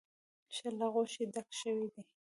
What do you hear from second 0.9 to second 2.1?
غوښې ډک شوی دی.